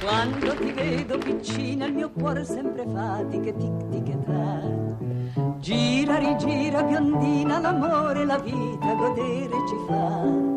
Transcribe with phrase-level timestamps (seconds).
[0.00, 5.58] Quando ti vedo piccina il mio cuore sempre fatica e tic tic tac.
[5.58, 10.54] Gira, rigira, biondina, l'amore, la vita, godere ci fa.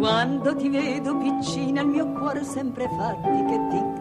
[0.00, 3.97] Quando ti vedo piccina il mio cuore sempre fatica e tic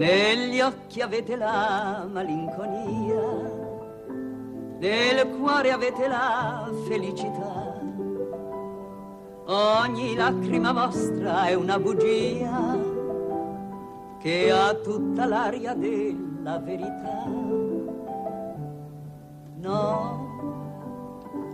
[0.00, 3.58] Negli occhi avete la malinconia
[4.80, 7.78] nel cuore avete la felicità.
[9.44, 12.78] Ogni lacrima vostra è una bugia
[14.20, 17.24] che ha tutta l'aria della verità.
[19.56, 20.28] No,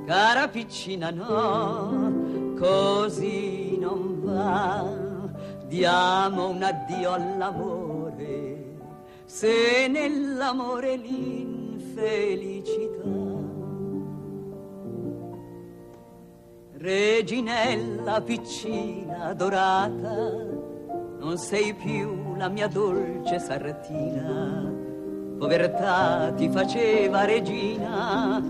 [0.06, 4.84] cara piccina, no, così non va.
[5.66, 7.85] Diamo un addio all'amore,
[9.26, 13.04] se nell'amore l'infelicità.
[16.78, 20.44] Reginella piccina dorata,
[21.18, 24.72] non sei più la mia dolce sartina.
[25.38, 28.40] Povertà ti faceva regina,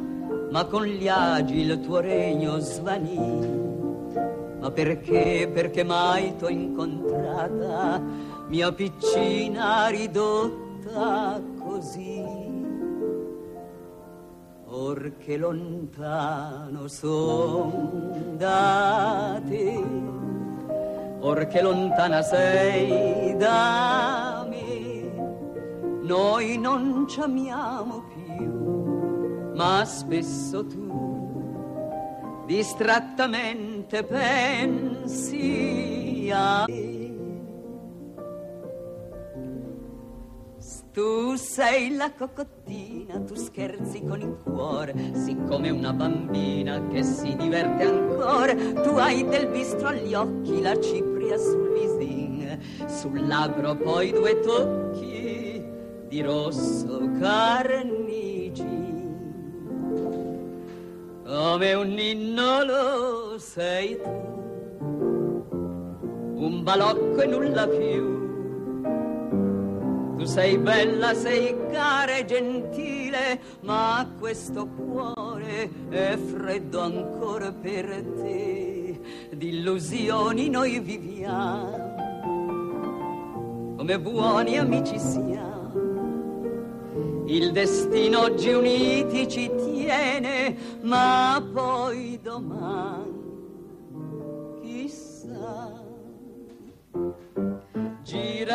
[0.51, 3.65] ma con gli agi il tuo regno svanì.
[4.61, 8.03] Ma perché, perché mai t'ho incontrata,
[8.49, 10.66] mia piccina ridotta
[11.59, 12.25] così?
[14.69, 19.83] Or che lontano son da te,
[21.21, 25.13] or che lontana sei da me,
[26.03, 30.85] noi non ci amiamo più, ma spesso tu
[32.47, 35.49] distrattamente pensi
[36.33, 37.06] a me.
[40.97, 47.85] Tu sei la cocottina, tu scherzi con il cuore, siccome una bambina che si diverte
[47.85, 48.55] ancora.
[48.55, 55.63] Tu hai del bistro agli occhi, la cipria sul visin, sul labbro poi due tocchi
[56.09, 58.65] di rosso carnigin.
[61.27, 64.09] Come un ninno lo sei tu,
[66.37, 68.26] un balocco e nulla più.
[70.17, 78.99] Tu sei bella, sei cara e gentile, ma questo cuore è freddo ancora per te.
[79.31, 81.95] Di illusioni noi viviamo,
[83.77, 85.55] come buoni amici siamo.
[87.27, 93.06] Il destino oggi uniti ci tiene, ma poi domani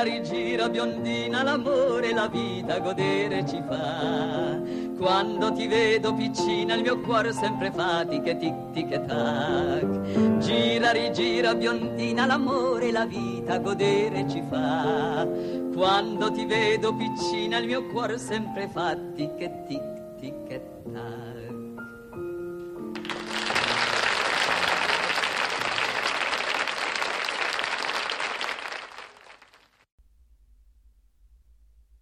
[0.01, 4.59] Gira, rigira, biondina, l'amore, la vita godere ci fa.
[4.97, 10.37] Quando ti vedo piccina, il mio cuore sempre fatica, tic tic e tac.
[10.39, 15.27] Gira, rigira, biondina, l'amore, la vita godere ci fa.
[15.71, 21.40] Quando ti vedo piccina, il mio cuore sempre fatica, tic tic e tac.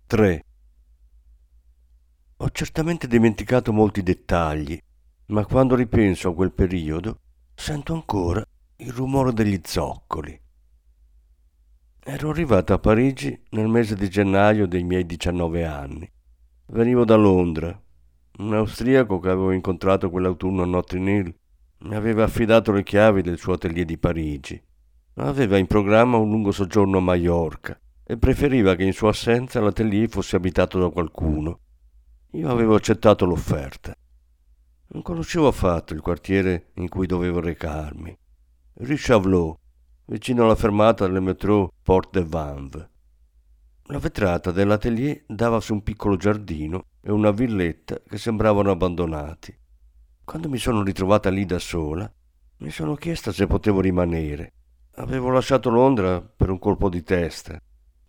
[0.10, 0.44] Tre
[2.38, 4.76] Ho certamente dimenticato molti dettagli,
[5.28, 7.20] ma quando ripenso a quel periodo
[7.54, 8.44] sento ancora
[8.78, 10.42] il rumore degli zoccoli.
[12.00, 16.12] Ero arrivato a Parigi nel mese di gennaio dei miei 19 anni.
[16.70, 17.80] Venivo da Londra.
[18.40, 21.36] Un austriaco che avevo incontrato quell'autunno a Notting Hill
[21.82, 24.60] mi aveva affidato le chiavi del suo atelier di Parigi.
[25.18, 27.80] Aveva in programma un lungo soggiorno a Maiorca
[28.12, 31.60] e preferiva che in sua assenza l'atelier fosse abitato da qualcuno.
[32.32, 33.94] Io avevo accettato l'offerta.
[34.88, 38.18] Non conoscevo affatto il quartiere in cui dovevo recarmi.
[38.74, 39.56] Rue
[40.06, 42.90] vicino alla fermata del metro Porte de Vanves.
[43.84, 49.56] La vetrata dell'atelier dava su un piccolo giardino e una villetta che sembravano abbandonati.
[50.24, 52.12] Quando mi sono ritrovata lì da sola,
[52.58, 54.54] mi sono chiesta se potevo rimanere
[55.00, 57.60] avevo lasciato Londra per un colpo di testa,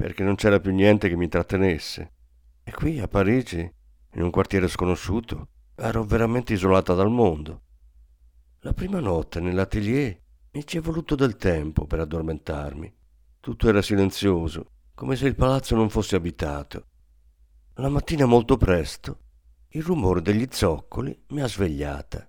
[0.00, 2.12] perché non c'era più niente che mi trattenesse.
[2.64, 3.70] E qui a Parigi,
[4.14, 7.61] in un quartiere sconosciuto, ero veramente isolata dal mondo.
[8.61, 10.19] La prima notte nell'atelier
[10.52, 12.91] mi ci è voluto del tempo per addormentarmi.
[13.41, 16.87] Tutto era silenzioso, come se il palazzo non fosse abitato.
[17.75, 19.19] La mattina molto presto
[19.73, 22.26] il rumore degli zoccoli mi ha svegliata.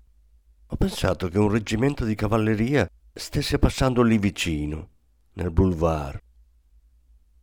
[0.67, 4.89] Ho pensato che un reggimento di cavalleria stesse passando lì vicino,
[5.35, 6.21] nel boulevard.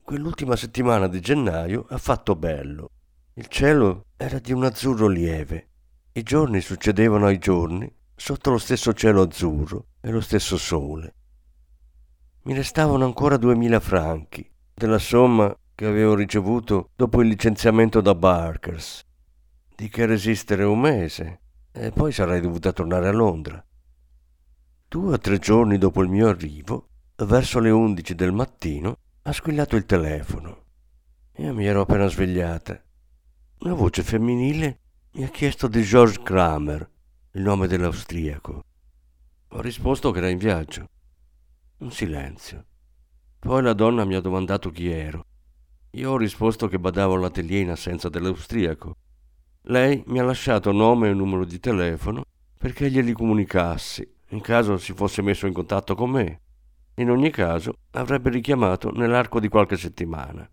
[0.08, 2.92] Quell'ultima settimana di gennaio ha fatto bello.
[3.34, 5.68] Il cielo era di un azzurro lieve.
[6.12, 11.14] I giorni succedevano ai giorni sotto lo stesso cielo azzurro e lo stesso sole.
[12.44, 19.02] Mi restavano ancora duemila franchi della somma che avevo ricevuto dopo il licenziamento da Barkers.
[19.76, 21.40] Di che resistere un mese
[21.70, 23.62] e poi sarei dovuta tornare a Londra.
[24.88, 29.76] Due o tre giorni dopo il mio arrivo, verso le undici del mattino, ha squillato
[29.76, 30.64] il telefono.
[31.36, 32.82] Io mi ero appena svegliata.
[33.58, 34.80] Una voce femminile
[35.12, 36.90] mi ha chiesto di George Kramer,
[37.32, 38.64] il nome dell'austriaco.
[39.48, 40.88] Ho risposto che era in viaggio.
[41.80, 42.64] Un silenzio.
[43.38, 45.26] Poi la donna mi ha domandato chi ero.
[45.90, 48.96] Io ho risposto che badavo all'atelier in assenza dell'austriaco.
[49.64, 52.24] Lei mi ha lasciato nome e numero di telefono
[52.56, 56.40] perché glieli comunicassi in caso si fosse messo in contatto con me.
[56.98, 60.48] In ogni caso avrebbe richiamato nell'arco di qualche settimana.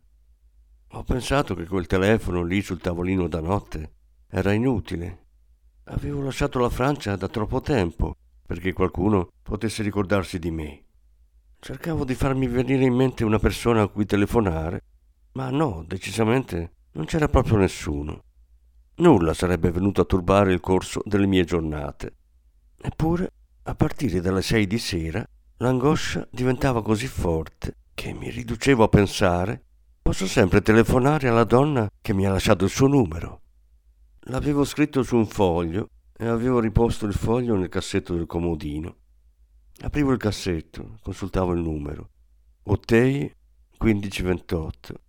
[0.90, 3.94] Ho pensato che quel telefono lì sul tavolino da notte
[4.30, 5.24] era inutile.
[5.86, 8.16] Avevo lasciato la Francia da troppo tempo
[8.46, 10.84] perché qualcuno potesse ricordarsi di me.
[11.60, 14.84] Cercavo di farmi venire in mente una persona a cui telefonare,
[15.32, 18.22] ma no, decisamente non c'era proprio nessuno.
[18.98, 22.14] Nulla sarebbe venuto a turbare il corso delle mie giornate.
[22.80, 23.32] Eppure,
[23.64, 25.28] a partire dalle sei di sera,
[25.60, 29.64] L'angoscia diventava così forte che mi riducevo a pensare
[30.02, 33.42] posso sempre telefonare alla donna che mi ha lasciato il suo numero.
[34.28, 38.98] L'avevo scritto su un foglio e avevo riposto il foglio nel cassetto del comodino.
[39.80, 42.10] Aprivo il cassetto, consultavo il numero.
[42.64, 43.34] Ottei
[43.80, 45.02] 1528.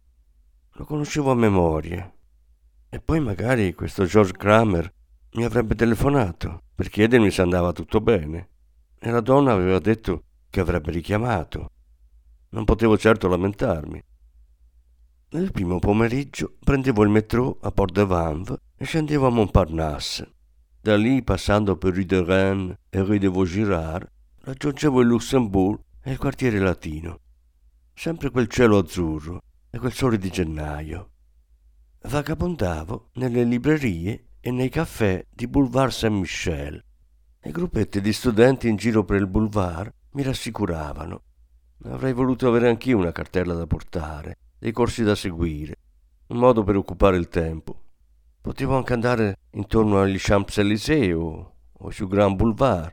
[0.75, 2.13] Lo conoscevo a memoria.
[2.89, 4.93] E poi magari questo George Kramer
[5.33, 8.49] mi avrebbe telefonato per chiedermi se andava tutto bene.
[8.99, 10.26] E la donna aveva detto
[10.57, 11.69] che avrebbe richiamato.
[12.51, 14.03] Non potevo certo lamentarmi.
[15.33, 20.33] Nel primo pomeriggio prendevo il metro a Port de Vanves e scendevo a Montparnasse.
[20.81, 24.11] Da lì, passando per Rue de Rennes e Rue de Vaugirard,
[24.45, 27.21] raggiungevo il Luxembourg e il quartiere latino.
[27.93, 31.11] Sempre quel cielo azzurro e quel sole di gennaio.
[32.01, 36.83] Vagabondavo nelle librerie e nei caffè di Boulevard Saint-Michel.
[37.41, 41.23] E gruppetti di studenti in giro per il boulevard mi rassicuravano.
[41.85, 45.77] Avrei voluto avere anch'io una cartella da portare, dei corsi da seguire,
[46.29, 47.83] un modo per occupare il tempo.
[48.41, 52.91] Potevo anche andare intorno agli Champs-Élysées o, o su Grand Boulevard,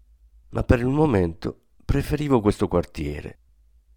[0.49, 3.39] ma per il momento preferivo questo quartiere.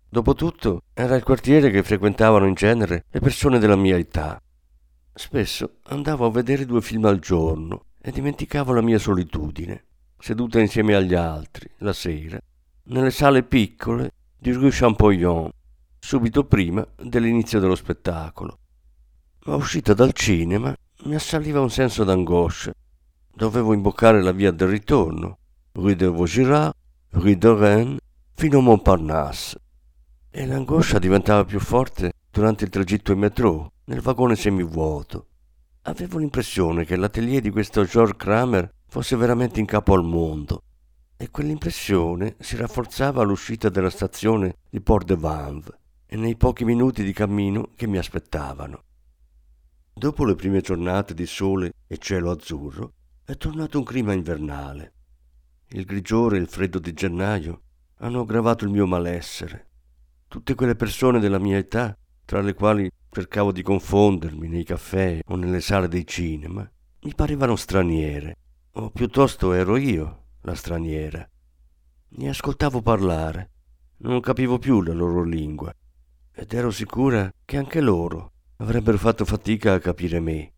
[0.09, 4.41] Dopotutto era il quartiere che frequentavano in genere le persone della mia età.
[5.13, 9.85] Spesso andavo a vedere due film al giorno e dimenticavo la mia solitudine,
[10.17, 12.39] seduta insieme agli altri, la sera,
[12.89, 15.51] nelle sale piccole di Rue Champollion,
[15.99, 18.59] subito prima dell'inizio dello spettacolo.
[19.47, 20.75] Ma uscita dal cinema
[21.05, 22.73] mi assaliva un senso d'angoscia.
[23.33, 25.39] Dovevo imboccare la via del ritorno,
[25.73, 26.75] Rue de Vaugirard,
[27.11, 27.99] Rue de Rennes,
[28.35, 29.61] fino a Montparnasse.
[30.31, 35.27] E l'angoscia diventava più forte durante il tragitto in metro, nel vagone semivuoto.
[35.83, 40.63] Avevo l'impressione che l'atelier di questo George Kramer fosse veramente in capo al mondo
[41.19, 45.75] e quell'impressione si rafforzava all'uscita dalla stazione di Port de Vanves
[46.07, 48.83] e nei pochi minuti di cammino che mi aspettavano.
[49.95, 52.93] Dopo le prime giornate di sole e cielo azzurro
[53.25, 54.93] è tornato un clima invernale.
[55.69, 57.63] Il grigiore e il freddo di gennaio
[58.01, 59.69] hanno aggravato il mio malessere.
[60.29, 61.97] Tutte quelle persone della mia età,
[62.27, 66.71] tra le quali cercavo di confondermi nei caffè o nelle sale dei cinema,
[67.03, 68.37] mi parevano straniere,
[68.73, 71.29] o piuttosto ero io la straniera.
[72.09, 73.51] Ne ascoltavo parlare,
[73.99, 75.75] non capivo più la loro lingua
[76.33, 80.53] ed ero sicura che anche loro avrebbero fatto fatica a capire me.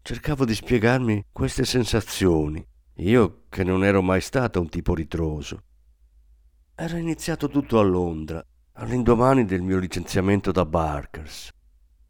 [0.00, 5.62] Cercavo di spiegarmi queste sensazioni, io che non ero mai stata un tipo ritroso.
[6.74, 8.42] Era iniziato tutto a Londra,
[8.74, 11.50] all'indomani del mio licenziamento da Barkers.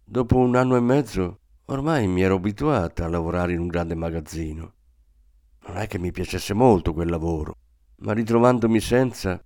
[0.04, 4.74] Dopo un anno e mezzo ormai mi ero abituata a lavorare in un grande magazzino.
[5.66, 7.56] Non è che mi piacesse molto quel lavoro,
[7.96, 9.40] ma ritrovandomi senza,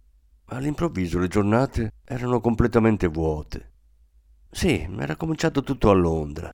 [0.47, 3.73] all'improvviso le giornate erano completamente vuote.
[4.51, 6.53] Sì, era cominciato tutto a Londra,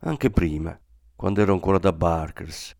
[0.00, 0.78] anche prima,
[1.14, 2.74] quando ero ancora da Barkers.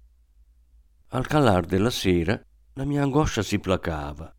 [1.08, 2.40] Al calar della sera
[2.74, 4.32] la mia angoscia si placava.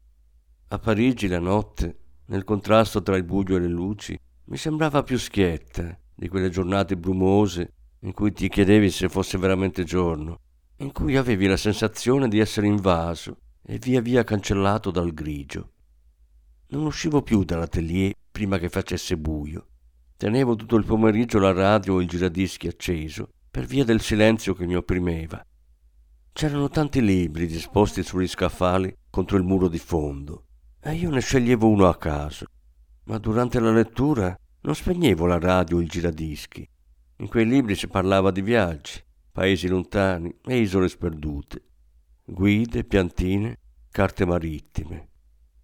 [0.68, 5.18] A Parigi la notte, nel contrasto tra il buio e le luci, mi sembrava più
[5.18, 10.40] schietta di quelle giornate brumose in cui ti chiedevi se fosse veramente giorno,
[10.82, 15.72] in cui avevi la sensazione di essere invaso e via via cancellato dal grigio.
[16.68, 19.68] Non uscivo più dall'atelier prima che facesse buio.
[20.16, 24.66] Tenevo tutto il pomeriggio la radio o il giradischi acceso per via del silenzio che
[24.66, 25.46] mi opprimeva.
[26.32, 30.46] C'erano tanti libri disposti sugli scaffali contro il muro di fondo
[30.80, 32.46] e io ne sceglievo uno a caso.
[33.06, 36.68] Ma durante la lettura non spegnevo la radio o il giradischi.
[37.18, 39.02] In quei libri si parlava di viaggi,
[39.40, 41.64] paesi lontani e isole sperdute,
[42.26, 43.58] guide, piantine,
[43.90, 45.08] carte marittime.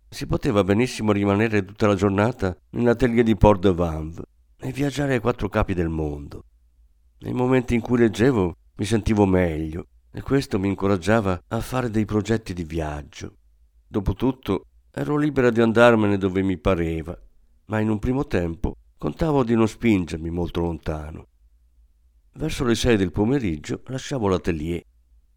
[0.07, 4.23] Si poteva benissimo rimanere tutta la giornata nell'atelier di Port de Vanves
[4.57, 6.45] e viaggiare ai quattro capi del mondo.
[7.19, 12.05] Nei momenti in cui leggevo mi sentivo meglio e questo mi incoraggiava a fare dei
[12.05, 13.35] progetti di viaggio.
[13.85, 17.13] Dopotutto ero libera di andarmene dove mi pareva,
[17.65, 21.27] ma in un primo tempo contavo di non spingermi molto lontano.
[22.37, 24.83] Verso le sei del pomeriggio lasciavo l'atelier.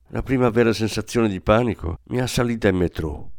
[0.08, 3.30] La prima vera sensazione di panico mi è assalita in metro.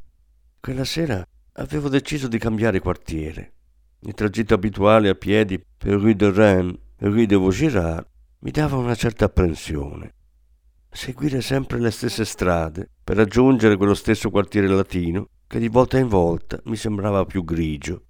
[0.62, 3.54] Quella sera avevo deciso di cambiare quartiere.
[4.02, 8.08] Il tragitto abituale a piedi per Rue de Rennes e Rue de Vaugirard
[8.40, 10.14] mi dava una certa apprensione.
[10.90, 16.08] Seguire sempre le stesse strade per raggiungere quello stesso quartiere latino che di volta in
[16.08, 18.06] volta mi sembrava più grigio.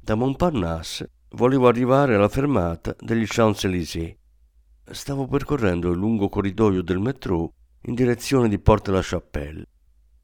[0.00, 4.16] Da Montparnasse volevo arrivare alla fermata degli Champs-Élysées.
[4.84, 9.64] Stavo percorrendo il lungo corridoio del metro in direzione di Porte-la-Chapelle.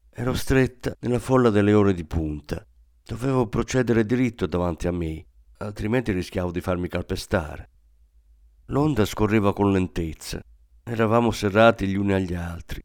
[0.09, 2.65] Ero stretta nella folla delle ore di punta.
[3.03, 5.25] Dovevo procedere diritto davanti a me,
[5.57, 7.69] altrimenti rischiavo di farmi calpestare.
[8.65, 10.41] L'onda scorreva con lentezza.
[10.83, 12.81] Eravamo serrati gli uni agli altri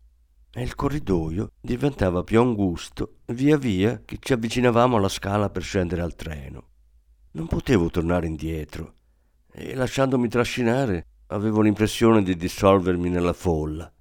[0.55, 6.02] e il corridoio diventava più angusto via via che ci avvicinavamo alla scala per scendere
[6.02, 6.69] al treno.
[7.33, 8.95] Non potevo tornare indietro
[9.50, 13.92] e lasciandomi trascinare avevo l'impressione di dissolvermi nella folla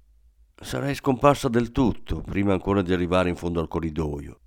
[0.62, 4.38] sarei scomparsa del tutto prima ancora di arrivare in fondo al corridoio.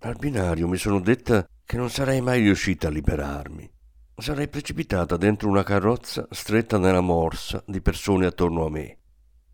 [0.00, 3.70] Al binario mi sono detta che non sarei mai riuscita a liberarmi.
[4.16, 8.98] Sarei precipitata dentro una carrozza stretta nella morsa di persone attorno a me.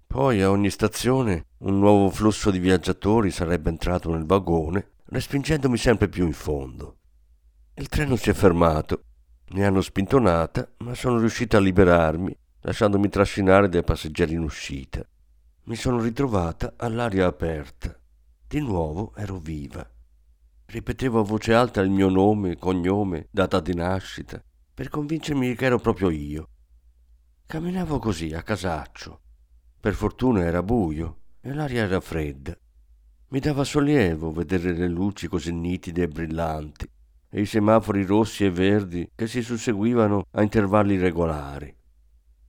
[0.06, 6.08] Poi a ogni stazione un nuovo flusso di viaggiatori sarebbe entrato nel vagone, respingendomi sempre
[6.08, 6.96] più in fondo.
[7.74, 9.02] Il treno si è fermato,
[9.50, 15.06] mi hanno spintonata, ma sono riuscita a liberarmi, lasciandomi trascinare dai passeggeri in uscita
[15.68, 17.94] mi sono ritrovata all'aria aperta.
[18.46, 19.86] Di nuovo ero viva.
[20.64, 25.78] Ripetevo a voce alta il mio nome, cognome, data di nascita, per convincermi che ero
[25.78, 26.48] proprio io.
[27.46, 29.20] Camminavo così, a casaccio.
[29.78, 32.56] Per fortuna era buio e l'aria era fredda.
[33.28, 36.90] Mi dava sollievo vedere le luci così nitide e brillanti
[37.30, 41.74] e i semafori rossi e verdi che si susseguivano a intervalli regolari.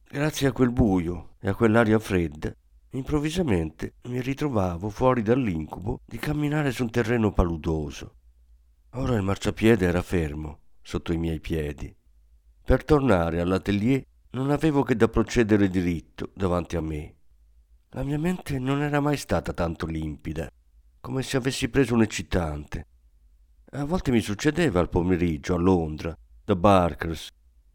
[0.09, 2.53] Grazie a quel buio e a quell'aria fredda
[2.91, 8.15] Improvvisamente mi ritrovavo fuori dall'incubo di camminare su un terreno paludoso.
[8.93, 11.95] Ora il marciapiede era fermo sotto i miei piedi.
[12.65, 17.15] Per tornare all'atelier non avevo che da procedere diritto davanti a me.
[17.89, 20.50] La mia mente non era mai stata tanto limpida,
[21.00, 22.88] come se avessi preso un eccitante.
[23.71, 27.27] A volte mi succedeva al pomeriggio a Londra, da Barkers.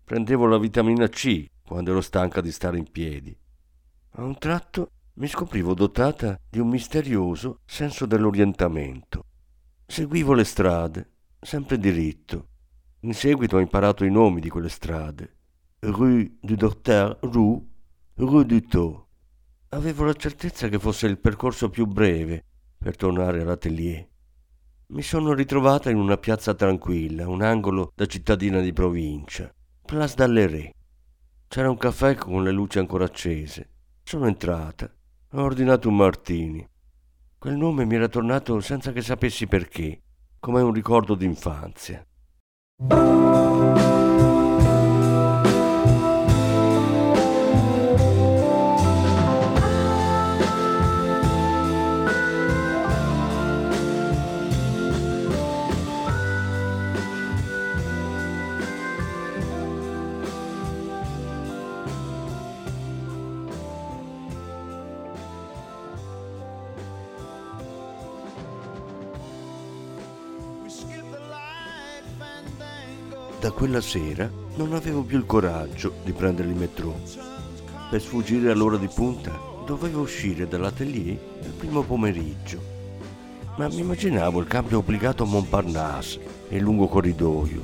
[0.03, 3.37] Prendevo la vitamina C quando ero stanca di stare in piedi.
[4.17, 9.27] A un tratto mi scoprivo dotata di un misterioso senso dell'orientamento.
[9.87, 11.11] Seguivo le strade,
[11.41, 12.49] sempre diritto.
[13.03, 15.37] In seguito ho imparato i nomi di quelle strade.
[15.79, 17.65] Rue du Docteur Roux,
[18.15, 19.07] Rue du Taux.
[19.69, 22.45] Avevo la certezza che fosse il percorso più breve
[22.79, 24.09] per tornare all'atelier.
[24.95, 29.53] Mi sono ritrovata in una piazza tranquilla, un angolo da cittadina di provincia,
[29.85, 30.73] Place d'Alleré.
[31.49, 33.71] C'era un caffè con le luci ancora accese.
[34.05, 34.89] Sono entrata
[35.37, 36.65] ho ordinato un martini.
[37.37, 40.01] Quel nome mi era tornato senza che sapessi perché,
[40.39, 42.07] come un ricordo d'infanzia.
[73.45, 76.99] Da quella sera non avevo più il coraggio di prendere il metro.
[77.91, 82.59] Per sfuggire all'ora di punta dovevo uscire dall'atelier il primo pomeriggio.
[83.59, 87.63] Ma mi immaginavo il cambio obbligato a Montparnasse e il lungo corridoio.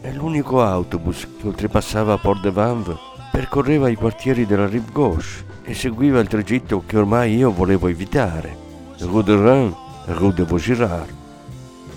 [0.00, 2.96] E l'unico autobus che oltrepassava Port de Vanves
[3.30, 8.56] percorreva i quartieri della Rive Gauche e seguiva il tragitto che ormai io volevo evitare,
[9.00, 9.74] Rue de Rennes
[10.06, 11.14] Rue de Vaugirard.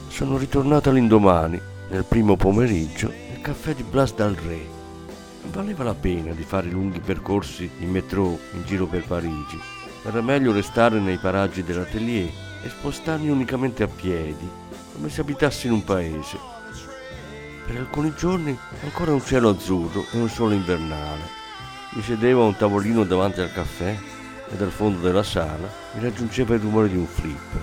[0.10, 4.74] Sono ritornato l'indomani nel primo pomeriggio nel caffè di Blas dal Re.
[5.51, 9.60] Valeva la pena di fare lunghi percorsi in metro in giro per Parigi.
[10.04, 12.30] Era meglio restare nei paraggi dell'atelier
[12.63, 14.50] e spostarmi unicamente a piedi,
[14.94, 16.38] come se abitassi in un paese.
[17.65, 21.44] Per alcuni giorni ancora un cielo azzurro e un sole invernale.
[21.92, 23.98] Mi sedevo a un tavolino davanti al caffè
[24.50, 27.62] e dal fondo della sala mi raggiungeva il rumore di un flipper.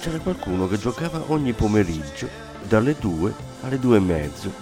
[0.00, 3.32] C'era qualcuno che giocava ogni pomeriggio dalle due
[3.62, 4.52] alle due e mezzo.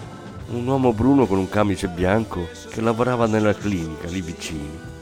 [0.47, 4.93] Un uomo bruno con un camice bianco che lavorava nella clinica lì vicino.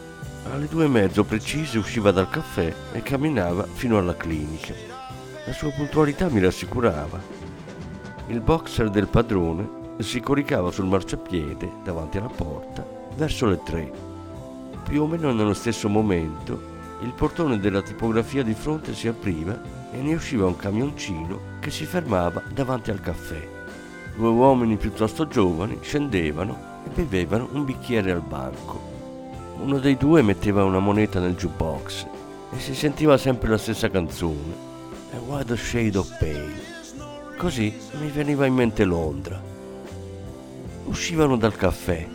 [0.52, 4.74] Alle due e mezzo precise usciva dal caffè e camminava fino alla clinica.
[5.46, 7.20] La sua puntualità mi rassicurava.
[8.28, 13.92] Il boxer del padrone si coricava sul marciapiede davanti alla porta verso le tre.
[14.84, 20.02] Più o meno nello stesso momento il portone della tipografia di fronte si apriva e
[20.02, 23.48] ne usciva un camioncino che si fermava davanti al caffè.
[24.16, 28.92] Due uomini piuttosto giovani scendevano e bevevano un bicchiere al banco.
[29.60, 32.08] Uno dei due metteva una moneta nel jukebox
[32.52, 34.72] e si sentiva sempre la stessa canzone,
[35.14, 36.72] A Wider Shade of Pale.
[37.38, 39.42] Così mi veniva in mente Londra.
[40.86, 42.08] Uscivano dal caffè.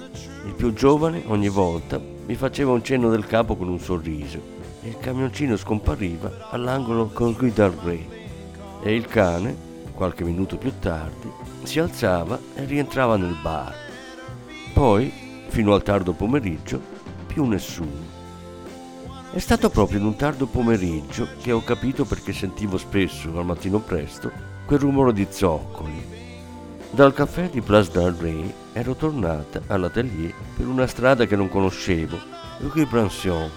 [0.46, 4.88] Il più giovane ogni volta mi faceva un cenno del capo con un sorriso e
[4.88, 8.08] il camioncino scompariva all'angolo con Rue d'Array
[8.82, 9.56] e il cane,
[9.94, 11.30] qualche minuto più tardi,
[11.64, 13.74] si alzava e rientrava nel bar.
[14.72, 15.12] Poi,
[15.48, 16.80] fino al tardo pomeriggio,
[17.26, 18.16] più nessuno.
[19.30, 23.80] È stato proprio in un tardo pomeriggio che ho capito perché sentivo spesso, al mattino
[23.80, 24.30] presto,
[24.64, 26.16] quel rumore di zoccoli.
[26.90, 32.16] Dal caffè di Place d'Array ero tornata all'atelier per una strada che non conoscevo,
[32.60, 33.50] Rue Branson,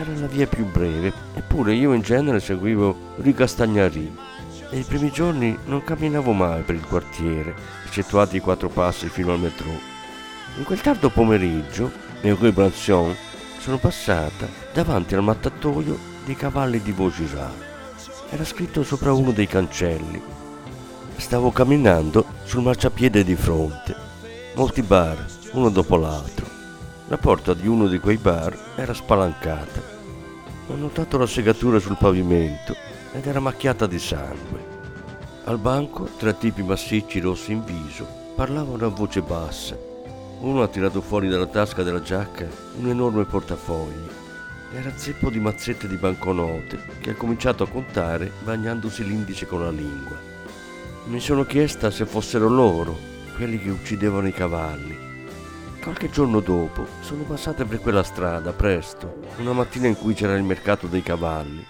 [0.00, 4.16] era la via più breve, eppure io in genere seguivo Rue Castagnari
[4.70, 9.32] e i primi giorni non camminavo mai per il quartiere, eccettuati i quattro passi fino
[9.32, 9.68] al metro.
[10.56, 13.14] In quel tardo pomeriggio, nel Rue Branson,
[13.58, 17.66] sono passata davanti al mattatoio dei cavalli di Vaugirard.
[18.30, 20.20] Era scritto sopra uno dei cancelli.
[21.16, 23.96] Stavo camminando sul marciapiede di fronte.
[24.54, 26.37] Molti bar, uno dopo l'altro.
[27.10, 29.80] La porta di uno di quei bar era spalancata.
[30.66, 32.76] Ho notato la segatura sul pavimento
[33.14, 34.76] ed era macchiata di sangue.
[35.44, 39.74] Al banco, tre tipi massicci rossi in viso parlavano a voce bassa.
[40.40, 42.46] Uno ha tirato fuori dalla tasca della giacca
[42.78, 44.06] un enorme portafogli.
[44.74, 49.70] Era zeppo di mazzette di banconote che ha cominciato a contare bagnandosi l'indice con la
[49.70, 50.16] lingua.
[51.06, 52.94] Mi sono chiesta se fossero loro,
[53.34, 55.07] quelli che uccidevano i cavalli.
[55.82, 60.42] Qualche giorno dopo sono passate per quella strada presto, una mattina in cui c'era il
[60.42, 61.64] mercato dei cavalli.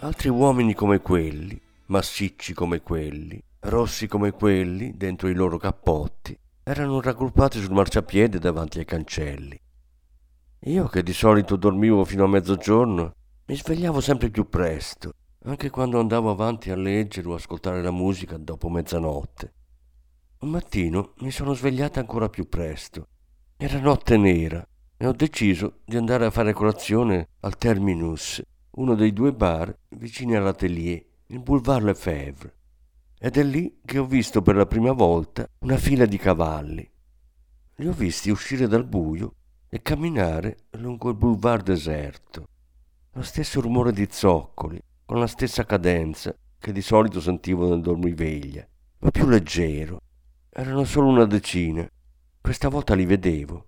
[0.00, 7.00] Altri uomini come quelli, massicci come quelli, rossi come quelli dentro i loro cappotti, erano
[7.00, 9.58] raggruppati sul marciapiede davanti ai cancelli.
[10.66, 13.14] Io che di solito dormivo fino a mezzogiorno,
[13.46, 15.12] mi svegliavo sempre più presto,
[15.44, 19.52] anche quando andavo avanti a leggere o ascoltare la musica dopo mezzanotte.
[20.44, 23.06] Un mattino mi sono svegliata ancora più presto
[23.56, 24.62] era notte nera
[24.94, 30.36] e ho deciso di andare a fare colazione al Terminus, uno dei due bar vicini
[30.36, 32.54] all'atelier, il Boulevard Lefebvre.
[33.18, 36.86] Ed è lì che ho visto per la prima volta una fila di cavalli.
[37.76, 39.36] Li ho visti uscire dal buio
[39.70, 42.48] e camminare lungo il boulevard deserto.
[43.12, 48.68] Lo stesso rumore di zoccoli, con la stessa cadenza che di solito sentivo nel dormiveglia,
[48.98, 50.02] ma più leggero.
[50.56, 51.84] Erano solo una decina
[52.40, 53.66] questa volta li vedevo.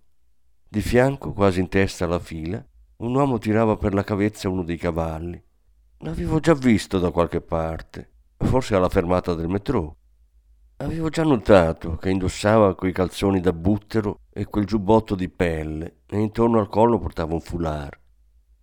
[0.69, 2.65] Di fianco, quasi in testa alla fila,
[2.99, 5.43] un uomo tirava per la cavezza uno dei cavalli.
[5.99, 9.97] L'avevo già visto da qualche parte, forse alla fermata del metro.
[10.77, 16.21] Avevo già notato che indossava quei calzoni da buttero e quel giubbotto di pelle e
[16.21, 17.99] intorno al collo portava un foulard.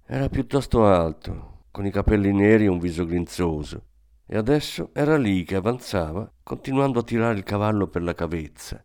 [0.05, 3.83] Era piuttosto alto, con i capelli neri e un viso grinzoso,
[4.25, 8.83] e adesso era lì che avanzava, continuando a tirare il cavallo per la cavezza.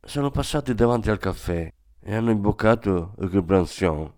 [0.00, 4.12] Sono passati davanti al caffè e hanno imboccato Rue Branson.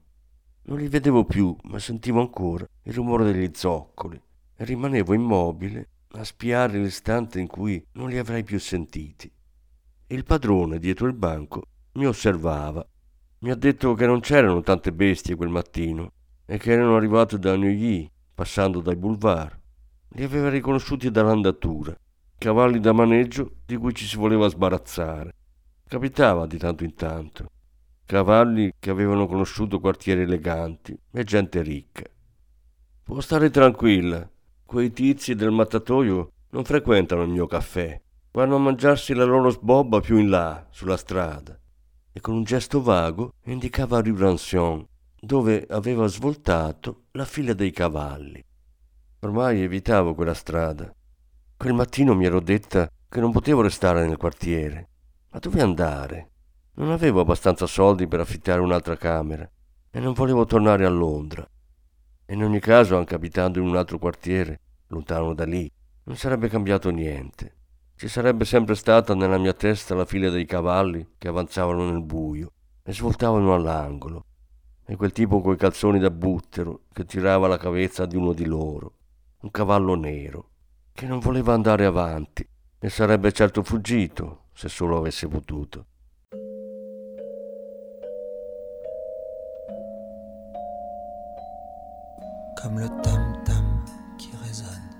[0.62, 4.20] Non li vedevo più, ma sentivo ancora il rumore degli zoccoli
[4.56, 9.30] e rimanevo immobile a spiare l'istante in cui non li avrei più sentiti.
[10.08, 12.86] il padrone dietro il banco mi osservava.
[13.40, 16.12] Mi ha detto che non c'erano tante bestie quel mattino
[16.44, 19.58] e che erano arrivate da Neuilly, passando dai boulevard.
[20.16, 21.94] Li aveva riconosciuti dall'andatura,
[22.38, 25.34] cavalli da maneggio di cui ci si voleva sbarazzare.
[25.86, 27.50] Capitava di tanto in tanto.
[28.06, 32.04] Cavalli che avevano conosciuto quartieri eleganti e gente ricca.
[33.02, 34.26] Può stare tranquilla,
[34.64, 38.00] quei tizi del mattatoio non frequentano il mio caffè,
[38.32, 41.60] vanno a mangiarsi la loro sbobba più in là, sulla strada.
[42.10, 44.82] E con un gesto vago indicava Rue Ranson,
[45.20, 48.42] dove aveva svoltato la fila dei cavalli.
[49.26, 50.88] Ormai evitavo quella strada.
[51.56, 54.88] Quel mattino mi ero detta che non potevo restare nel quartiere.
[55.32, 56.30] Ma dove andare?
[56.74, 59.50] Non avevo abbastanza soldi per affittare un'altra camera
[59.90, 61.44] e non volevo tornare a Londra.
[62.26, 65.68] In ogni caso, anche abitando in un altro quartiere, lontano da lì,
[66.04, 67.56] non sarebbe cambiato niente.
[67.96, 72.52] Ci sarebbe sempre stata nella mia testa la fila dei cavalli che avanzavano nel buio
[72.80, 74.24] e svoltavano all'angolo,
[74.84, 78.92] e quel tipo coi calzoni da buttero che tirava la cavezza di uno di loro,
[79.46, 80.50] un cavallo nero,
[80.92, 82.46] che non voleva andare avanti
[82.80, 85.86] e sarebbe certo fuggito se solo avesse potuto.
[92.60, 93.84] Comme le tam-tam
[94.16, 94.90] qui résonne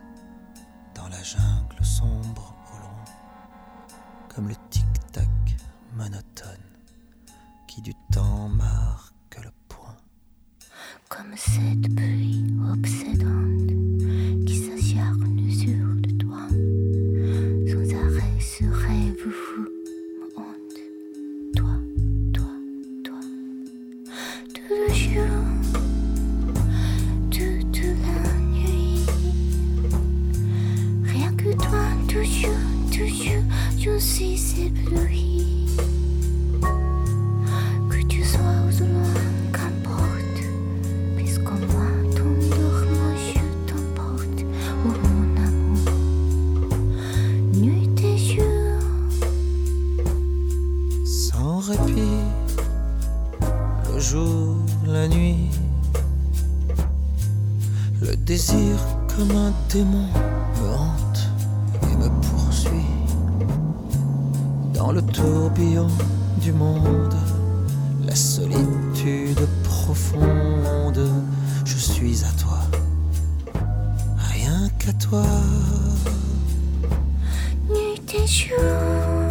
[0.95, 3.05] dans la jungle sombre au loin,
[4.33, 5.27] comme le tic-tac
[5.95, 6.71] monotone
[7.67, 9.97] qui du temps marque le point.
[11.09, 12.16] Comme cette pluie
[54.11, 54.55] jour,
[54.87, 55.51] la nuit,
[58.01, 58.77] le désir
[59.09, 60.07] comme un démon
[60.63, 61.29] me hante
[61.83, 62.93] et me poursuit
[64.75, 65.89] dans le tourbillon
[66.41, 67.17] du monde,
[68.07, 71.11] la solitude profonde.
[71.65, 72.61] Je suis à toi,
[74.33, 75.25] rien qu'à toi.
[77.69, 79.26] Nuit et jour,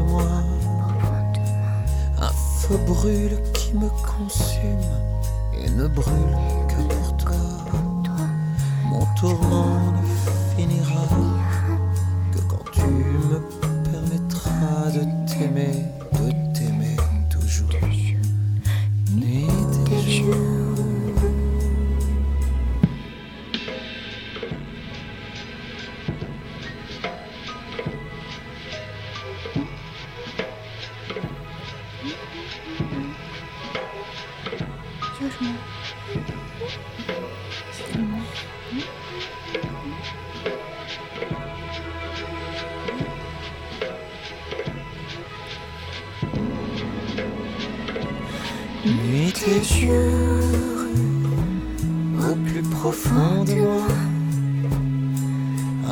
[0.00, 0.22] moi,
[2.20, 4.90] un feu brûle qui me consume
[5.54, 6.36] et ne brûle
[6.68, 7.32] que pour toi.
[8.84, 11.06] Mon tourment ne finira
[12.32, 13.61] que quand tu me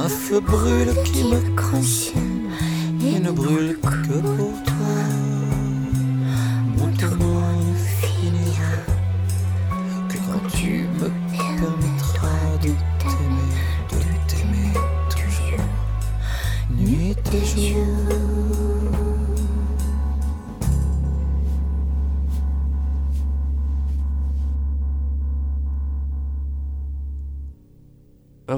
[0.03, 2.49] un feu brûle qui me consume
[3.05, 4.97] et ne brûle que pour toi.
[6.79, 6.91] Mon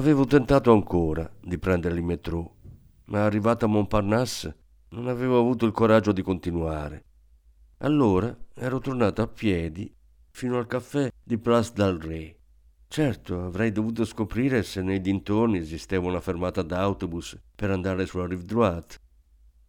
[0.03, 2.57] Avevo tentato ancora di prendere il metro,
[3.05, 4.57] ma arrivato a Montparnasse
[4.89, 7.05] non avevo avuto il coraggio di continuare.
[7.77, 9.89] Allora ero tornato a piedi
[10.29, 12.37] fino al caffè di Place del Ré.
[12.85, 18.43] Certo, avrei dovuto scoprire se nei dintorni esisteva una fermata d'autobus per andare sulla rive
[18.43, 18.97] droite.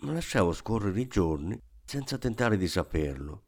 [0.01, 3.45] ma lasciavo scorrere i giorni senza tentare di saperlo.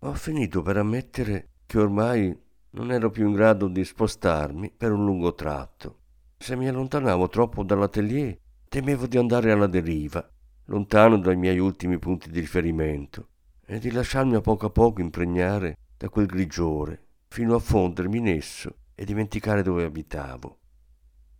[0.00, 2.43] Ho finito per ammettere che ormai
[2.74, 5.98] non ero più in grado di spostarmi per un lungo tratto.
[6.36, 8.36] Se mi allontanavo troppo dall'atelier,
[8.68, 10.28] temevo di andare alla deriva,
[10.66, 13.28] lontano dai miei ultimi punti di riferimento,
[13.64, 18.28] e di lasciarmi a poco a poco impregnare da quel grigiore, fino a fondermi in
[18.28, 20.58] esso e dimenticare dove abitavo.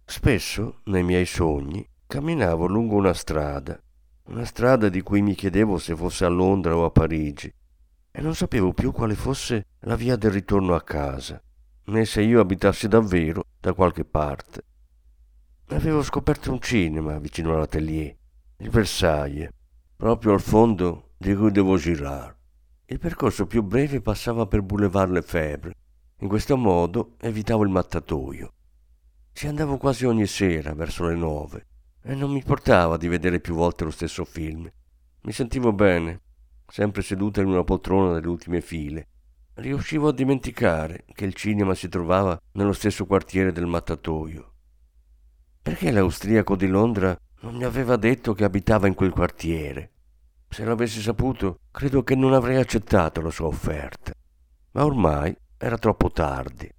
[0.04, 3.80] Spesso, nei miei sogni, camminavo lungo una strada,
[4.26, 7.52] una strada di cui mi chiedevo se fosse a Londra o a Parigi,
[8.16, 11.42] e non sapevo più quale fosse la via del ritorno a casa,
[11.86, 14.62] né se io abitassi davvero da qualche parte.
[15.70, 18.16] Avevo scoperto un cinema vicino all'atelier,
[18.58, 19.48] il Versailles,
[19.96, 22.36] proprio al fondo di Rue de Vaugirard.
[22.86, 25.74] Il percorso più breve passava per Boulevard Lefebvre.
[26.20, 28.52] In questo modo evitavo il mattatoio.
[29.32, 31.66] Ci andavo quasi ogni sera, verso le nove,
[32.00, 34.70] e non mi portava di vedere più volte lo stesso film.
[35.22, 36.20] Mi sentivo bene,
[36.66, 39.08] sempre seduta in una poltrona delle ultime file.
[39.54, 44.52] Riuscivo a dimenticare che il cinema si trovava nello stesso quartiere del mattatoio.
[45.62, 49.92] Perché l'austriaco di Londra non mi aveva detto che abitava in quel quartiere?
[50.48, 54.12] Se l'avessi saputo, credo che non avrei accettato la sua offerta.
[54.72, 56.70] Ma ormai era troppo tardi.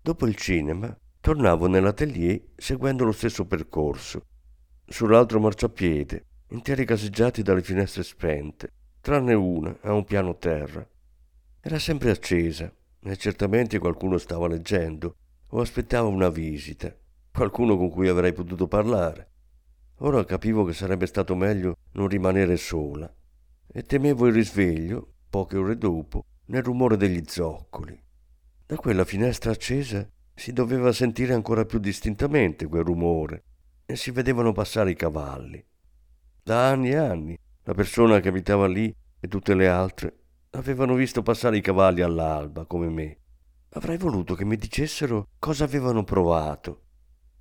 [0.00, 4.22] Dopo il cinema, tornavo nell'atelier seguendo lo stesso percorso.
[4.86, 10.86] Sull'altro marciapiede interi caseggiati dalle finestre spente, tranne una a un piano terra.
[11.60, 15.16] Era sempre accesa e certamente qualcuno stava leggendo
[15.50, 16.94] o aspettava una visita,
[17.32, 19.30] qualcuno con cui avrei potuto parlare.
[19.98, 23.12] Ora capivo che sarebbe stato meglio non rimanere sola
[23.70, 28.00] e temevo il risveglio, poche ore dopo, nel rumore degli zoccoli.
[28.66, 33.42] Da quella finestra accesa si doveva sentire ancora più distintamente quel rumore
[33.84, 35.64] e si vedevano passare i cavalli.
[36.48, 40.16] Da anni e anni la persona che abitava lì e tutte le altre
[40.52, 43.18] avevano visto passare i cavalli all'alba come me.
[43.72, 46.84] Avrei voluto che mi dicessero cosa avevano provato.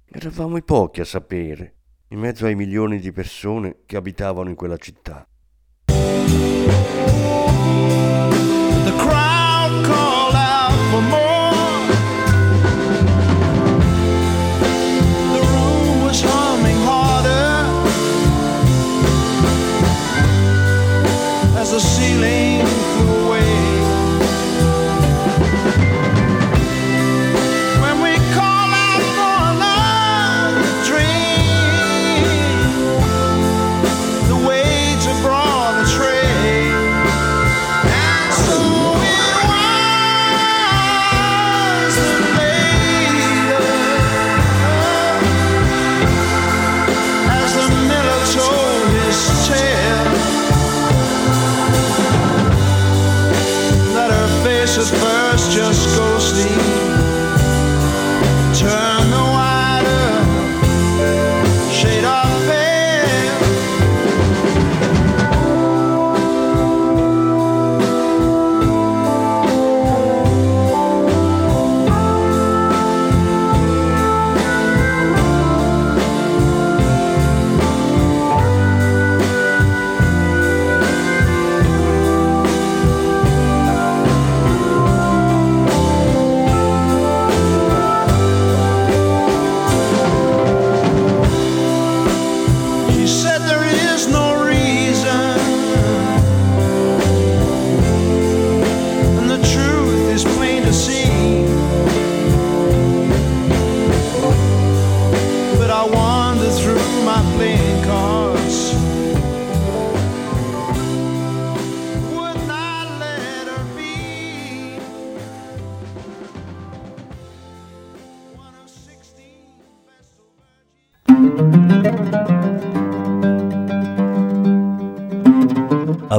[0.08, 1.76] Eravamo i pochi a sapere,
[2.10, 5.26] in mezzo ai milioni di persone che abitavano in quella città.